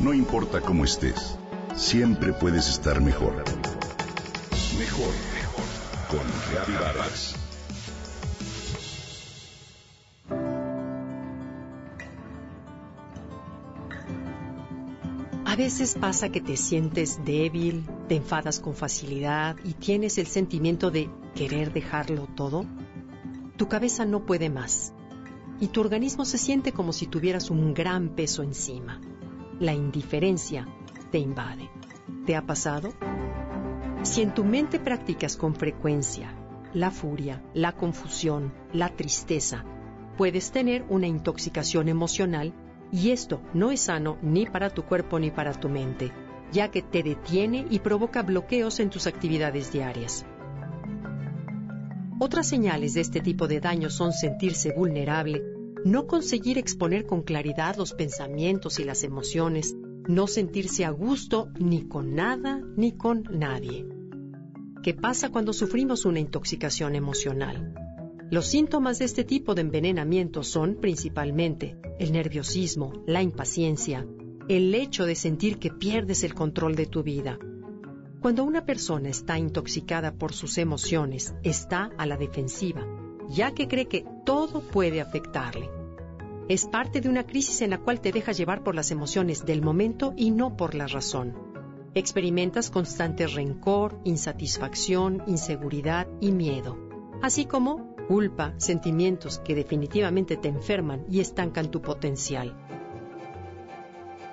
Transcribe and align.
No 0.00 0.14
importa 0.14 0.62
cómo 0.62 0.86
estés, 0.86 1.36
siempre 1.76 2.32
puedes 2.32 2.70
estar 2.70 3.02
mejor. 3.02 3.44
Mejor, 4.78 5.12
mejor. 5.34 5.64
Con 6.08 6.20
Reavivadas. 6.50 7.34
A 15.44 15.56
veces 15.56 15.94
pasa 16.00 16.30
que 16.30 16.40
te 16.40 16.56
sientes 16.56 17.22
débil, 17.26 17.84
te 18.08 18.16
enfadas 18.16 18.58
con 18.58 18.74
facilidad 18.74 19.56
y 19.64 19.74
tienes 19.74 20.16
el 20.16 20.28
sentimiento 20.28 20.90
de 20.90 21.10
querer 21.34 21.74
dejarlo 21.74 22.26
todo. 22.34 22.64
Tu 23.58 23.68
cabeza 23.68 24.06
no 24.06 24.24
puede 24.24 24.48
más 24.48 24.94
y 25.60 25.68
tu 25.68 25.82
organismo 25.82 26.24
se 26.24 26.38
siente 26.38 26.72
como 26.72 26.94
si 26.94 27.06
tuvieras 27.06 27.50
un 27.50 27.74
gran 27.74 28.08
peso 28.08 28.42
encima 28.42 28.98
la 29.60 29.74
indiferencia 29.74 30.66
te 31.12 31.18
invade. 31.18 31.70
¿Te 32.24 32.34
ha 32.34 32.46
pasado? 32.46 32.94
Si 34.02 34.22
en 34.22 34.32
tu 34.32 34.42
mente 34.42 34.80
practicas 34.80 35.36
con 35.36 35.54
frecuencia 35.54 36.34
la 36.72 36.90
furia, 36.90 37.42
la 37.52 37.72
confusión, 37.72 38.54
la 38.72 38.88
tristeza, 38.88 39.64
puedes 40.16 40.50
tener 40.50 40.84
una 40.88 41.08
intoxicación 41.08 41.88
emocional 41.88 42.54
y 42.90 43.10
esto 43.10 43.42
no 43.52 43.70
es 43.70 43.80
sano 43.80 44.16
ni 44.22 44.46
para 44.46 44.70
tu 44.70 44.84
cuerpo 44.84 45.18
ni 45.18 45.30
para 45.30 45.52
tu 45.52 45.68
mente, 45.68 46.10
ya 46.52 46.70
que 46.70 46.80
te 46.80 47.02
detiene 47.02 47.66
y 47.68 47.80
provoca 47.80 48.22
bloqueos 48.22 48.80
en 48.80 48.88
tus 48.88 49.06
actividades 49.06 49.72
diarias. 49.72 50.24
Otras 52.18 52.48
señales 52.48 52.94
de 52.94 53.00
este 53.00 53.20
tipo 53.20 53.46
de 53.46 53.60
daño 53.60 53.90
son 53.90 54.12
sentirse 54.12 54.72
vulnerable, 54.72 55.42
no 55.84 56.06
conseguir 56.06 56.58
exponer 56.58 57.06
con 57.06 57.22
claridad 57.22 57.76
los 57.76 57.94
pensamientos 57.94 58.78
y 58.78 58.84
las 58.84 59.02
emociones, 59.02 59.74
no 60.08 60.26
sentirse 60.26 60.84
a 60.84 60.90
gusto 60.90 61.48
ni 61.58 61.86
con 61.86 62.14
nada 62.14 62.60
ni 62.76 62.92
con 62.92 63.24
nadie. 63.30 63.86
¿Qué 64.82 64.94
pasa 64.94 65.30
cuando 65.30 65.52
sufrimos 65.52 66.04
una 66.04 66.20
intoxicación 66.20 66.94
emocional? 66.94 67.74
Los 68.30 68.46
síntomas 68.46 68.98
de 68.98 69.06
este 69.06 69.24
tipo 69.24 69.54
de 69.54 69.62
envenenamiento 69.62 70.42
son 70.42 70.76
principalmente 70.76 71.76
el 71.98 72.12
nerviosismo, 72.12 72.92
la 73.06 73.22
impaciencia, 73.22 74.06
el 74.48 74.74
hecho 74.74 75.04
de 75.04 75.14
sentir 75.14 75.58
que 75.58 75.70
pierdes 75.70 76.24
el 76.24 76.34
control 76.34 76.76
de 76.76 76.86
tu 76.86 77.02
vida. 77.02 77.38
Cuando 78.20 78.44
una 78.44 78.64
persona 78.64 79.08
está 79.08 79.38
intoxicada 79.38 80.12
por 80.12 80.32
sus 80.32 80.58
emociones, 80.58 81.34
está 81.42 81.90
a 81.96 82.06
la 82.06 82.16
defensiva, 82.16 82.86
ya 83.30 83.52
que 83.52 83.68
cree 83.68 83.86
que 83.86 84.04
todo 84.24 84.60
puede 84.60 85.00
afectarle. 85.00 85.70
Es 86.48 86.66
parte 86.66 87.00
de 87.00 87.08
una 87.08 87.24
crisis 87.24 87.62
en 87.62 87.70
la 87.70 87.78
cual 87.78 88.00
te 88.00 88.10
dejas 88.10 88.36
llevar 88.36 88.64
por 88.64 88.74
las 88.74 88.90
emociones 88.90 89.46
del 89.46 89.62
momento 89.62 90.12
y 90.16 90.32
no 90.32 90.56
por 90.56 90.74
la 90.74 90.88
razón. 90.88 91.36
Experimentas 91.94 92.70
constante 92.70 93.26
rencor, 93.28 94.00
insatisfacción, 94.04 95.22
inseguridad 95.26 96.08
y 96.20 96.32
miedo, 96.32 96.76
así 97.22 97.44
como 97.44 97.94
culpa, 98.08 98.54
sentimientos 98.56 99.38
que 99.38 99.54
definitivamente 99.54 100.36
te 100.36 100.48
enferman 100.48 101.04
y 101.08 101.20
estancan 101.20 101.70
tu 101.70 101.80
potencial. 101.80 102.56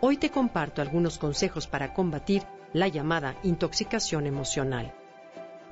Hoy 0.00 0.16
te 0.16 0.30
comparto 0.30 0.82
algunos 0.82 1.18
consejos 1.18 1.66
para 1.66 1.92
combatir 1.92 2.44
la 2.72 2.86
llamada 2.86 3.36
intoxicación 3.42 4.26
emocional. 4.26 4.94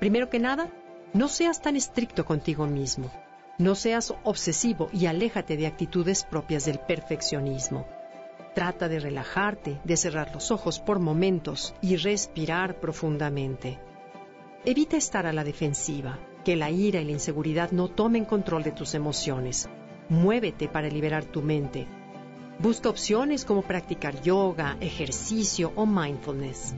Primero 0.01 0.29
que 0.29 0.41
nada, 0.41 0.69
no 1.15 1.29
seas 1.29 1.61
tan 1.61 1.77
estricto 1.77 2.25
contigo 2.25 2.67
mismo. 2.67 3.11
No 3.59 3.75
seas 3.75 4.15
obsesivo 4.25 4.89
y 4.93 5.07
aléjate 5.07 5.59
de 5.59 5.67
actitudes 5.67 6.25
propias 6.25 6.65
del 6.65 6.79
perfeccionismo. 6.79 7.87
Trata 8.55 8.89
de 8.89 8.99
relajarte, 8.99 9.79
de 9.85 9.97
cerrar 9.97 10.33
los 10.33 10.51
ojos 10.51 10.81
por 10.81 11.01
momentos 11.01 11.75
y 11.83 11.97
respirar 11.97 12.81
profundamente. 12.81 13.79
Evita 14.65 14.97
estar 14.97 15.27
a 15.27 15.33
la 15.33 15.45
defensiva, 15.45 16.19
que 16.45 16.57
la 16.57 16.71
ira 16.71 17.01
y 17.01 17.05
la 17.05 17.13
inseguridad 17.13 17.73
no 17.73 17.89
tomen 17.89 18.25
control 18.25 18.63
de 18.63 18.73
tus 18.73 18.95
emociones. 18.95 19.69
Muévete 20.09 20.69
para 20.69 20.89
liberar 20.89 21.25
tu 21.25 21.42
mente. 21.42 21.86
Busca 22.59 22.89
opciones 22.89 23.45
como 23.45 23.63
practicar 23.63 24.23
yoga, 24.23 24.77
ejercicio 24.81 25.73
o 25.75 25.85
mindfulness. 25.85 26.75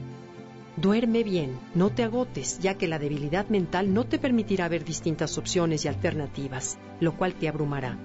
Duerme 0.77 1.23
bien, 1.23 1.57
no 1.73 1.89
te 1.89 2.03
agotes, 2.03 2.59
ya 2.59 2.73
que 2.73 2.87
la 2.87 2.99
debilidad 2.99 3.47
mental 3.47 3.93
no 3.93 4.03
te 4.03 4.19
permitirá 4.19 4.67
ver 4.67 4.83
distintas 4.83 5.37
opciones 5.37 5.85
y 5.85 5.87
alternativas, 5.87 6.77
lo 6.99 7.15
cual 7.15 7.33
te 7.33 7.47
abrumará. 7.47 7.97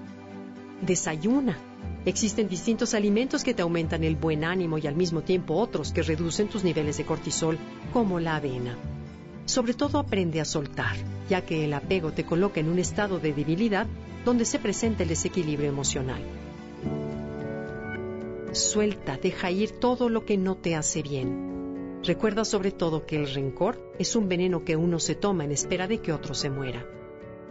Desayuna. 0.81 1.57
Existen 2.05 2.47
distintos 2.47 2.93
alimentos 2.93 3.43
que 3.43 3.53
te 3.53 3.61
aumentan 3.61 4.05
el 4.05 4.15
buen 4.15 4.45
ánimo 4.45 4.77
y 4.77 4.87
al 4.87 4.95
mismo 4.95 5.21
tiempo 5.21 5.55
otros 5.55 5.91
que 5.91 6.01
reducen 6.01 6.47
tus 6.47 6.63
niveles 6.63 6.97
de 6.97 7.05
cortisol, 7.05 7.59
como 7.91 8.19
la 8.21 8.37
avena. 8.37 8.77
Sobre 9.45 9.73
todo 9.73 9.99
aprende 9.99 10.39
a 10.39 10.45
soltar, 10.45 10.95
ya 11.29 11.41
que 11.45 11.65
el 11.65 11.73
apego 11.73 12.13
te 12.13 12.23
coloca 12.23 12.61
en 12.61 12.69
un 12.69 12.79
estado 12.79 13.19
de 13.19 13.33
debilidad 13.33 13.85
donde 14.23 14.45
se 14.45 14.59
presenta 14.59 15.03
el 15.03 15.09
desequilibrio 15.09 15.67
emocional. 15.67 16.21
Suelta, 18.53 19.17
deja 19.17 19.51
ir 19.51 19.71
todo 19.71 20.07
lo 20.07 20.25
que 20.25 20.37
no 20.37 20.55
te 20.55 20.75
hace 20.75 21.01
bien. 21.01 21.60
Recuerda 22.03 22.45
sobre 22.45 22.71
todo 22.71 23.05
que 23.05 23.15
el 23.15 23.31
rencor 23.31 23.93
es 23.99 24.15
un 24.15 24.27
veneno 24.27 24.63
que 24.63 24.75
uno 24.75 24.97
se 24.97 25.13
toma 25.13 25.43
en 25.43 25.51
espera 25.51 25.87
de 25.87 25.99
que 25.99 26.11
otro 26.11 26.33
se 26.33 26.49
muera. 26.49 26.83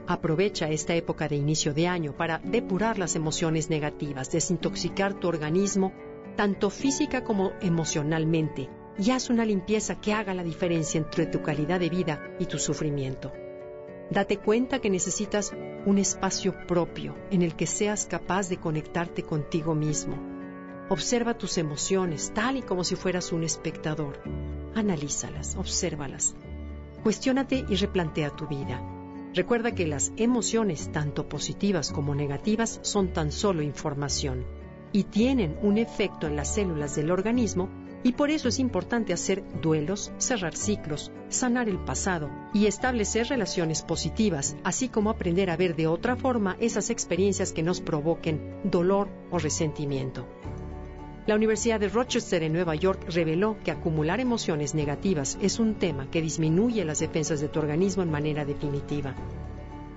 Aprovecha 0.08 0.68
esta 0.70 0.92
época 0.96 1.28
de 1.28 1.36
inicio 1.36 1.72
de 1.72 1.86
año 1.86 2.16
para 2.16 2.38
depurar 2.38 2.98
las 2.98 3.14
emociones 3.14 3.70
negativas, 3.70 4.32
desintoxicar 4.32 5.14
tu 5.14 5.28
organismo, 5.28 5.92
tanto 6.36 6.68
física 6.68 7.22
como 7.22 7.52
emocionalmente, 7.60 8.68
y 8.98 9.12
haz 9.12 9.30
una 9.30 9.44
limpieza 9.44 10.00
que 10.00 10.12
haga 10.12 10.34
la 10.34 10.42
diferencia 10.42 10.98
entre 10.98 11.26
tu 11.26 11.42
calidad 11.42 11.78
de 11.78 11.88
vida 11.88 12.34
y 12.40 12.46
tu 12.46 12.58
sufrimiento. 12.58 13.32
Date 14.10 14.38
cuenta 14.38 14.80
que 14.80 14.90
necesitas 14.90 15.52
un 15.86 15.98
espacio 15.98 16.56
propio 16.66 17.14
en 17.30 17.42
el 17.42 17.54
que 17.54 17.66
seas 17.68 18.06
capaz 18.06 18.48
de 18.48 18.56
conectarte 18.56 19.22
contigo 19.22 19.76
mismo 19.76 20.39
Observa 20.90 21.38
tus 21.38 21.56
emociones 21.56 22.32
tal 22.34 22.56
y 22.56 22.62
como 22.62 22.82
si 22.82 22.96
fueras 22.96 23.30
un 23.30 23.44
espectador. 23.44 24.20
Analízalas, 24.74 25.54
obsérvalas. 25.54 26.34
Cuestiónate 27.04 27.64
y 27.68 27.76
replantea 27.76 28.30
tu 28.30 28.48
vida. 28.48 28.82
Recuerda 29.32 29.72
que 29.72 29.86
las 29.86 30.10
emociones, 30.16 30.90
tanto 30.90 31.28
positivas 31.28 31.92
como 31.92 32.16
negativas, 32.16 32.80
son 32.82 33.12
tan 33.12 33.30
solo 33.30 33.62
información 33.62 34.44
y 34.92 35.04
tienen 35.04 35.56
un 35.62 35.78
efecto 35.78 36.26
en 36.26 36.34
las 36.34 36.52
células 36.56 36.96
del 36.96 37.12
organismo 37.12 37.68
y 38.02 38.14
por 38.14 38.30
eso 38.30 38.48
es 38.48 38.58
importante 38.58 39.12
hacer 39.12 39.44
duelos, 39.62 40.10
cerrar 40.18 40.56
ciclos, 40.56 41.12
sanar 41.28 41.68
el 41.68 41.78
pasado 41.78 42.28
y 42.52 42.66
establecer 42.66 43.28
relaciones 43.28 43.82
positivas, 43.82 44.56
así 44.64 44.88
como 44.88 45.10
aprender 45.10 45.50
a 45.50 45.56
ver 45.56 45.76
de 45.76 45.86
otra 45.86 46.16
forma 46.16 46.56
esas 46.58 46.90
experiencias 46.90 47.52
que 47.52 47.62
nos 47.62 47.80
provoquen 47.80 48.58
dolor 48.64 49.08
o 49.30 49.38
resentimiento. 49.38 50.26
La 51.26 51.34
Universidad 51.34 51.78
de 51.78 51.88
Rochester 51.88 52.42
en 52.42 52.54
Nueva 52.54 52.74
York 52.74 53.04
reveló 53.08 53.58
que 53.62 53.70
acumular 53.70 54.20
emociones 54.20 54.74
negativas 54.74 55.38
es 55.42 55.60
un 55.60 55.74
tema 55.74 56.10
que 56.10 56.22
disminuye 56.22 56.84
las 56.84 57.00
defensas 57.00 57.40
de 57.40 57.48
tu 57.48 57.58
organismo 57.58 58.02
en 58.02 58.10
manera 58.10 58.46
definitiva. 58.46 59.14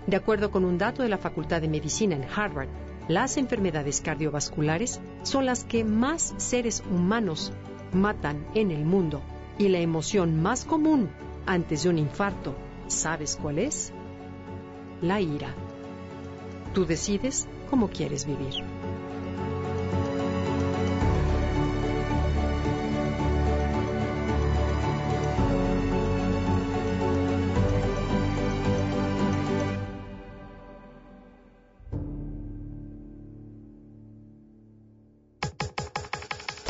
De 0.05 0.17
acuerdo 0.17 0.51
con 0.51 0.65
un 0.65 0.77
dato 0.77 1.01
de 1.01 1.07
la 1.07 1.17
Facultad 1.17 1.61
de 1.61 1.69
Medicina 1.69 2.15
en 2.15 2.25
Harvard, 2.25 2.67
las 3.07 3.37
enfermedades 3.37 4.01
cardiovasculares 4.01 4.99
son 5.23 5.45
las 5.45 5.63
que 5.63 5.85
más 5.85 6.33
seres 6.37 6.83
humanos 6.91 7.53
matan 7.93 8.45
en 8.53 8.71
el 8.71 8.83
mundo 8.83 9.21
y 9.57 9.69
la 9.69 9.79
emoción 9.79 10.41
más 10.41 10.65
común 10.65 11.09
antes 11.45 11.83
de 11.83 11.89
un 11.89 11.99
infarto, 11.99 12.53
¿sabes 12.87 13.37
cuál 13.41 13.59
es? 13.59 13.93
La 15.01 15.21
ira. 15.21 15.53
Tú 16.73 16.85
decides 16.85 17.47
cómo 17.69 17.89
quieres 17.89 18.25
vivir. 18.25 18.63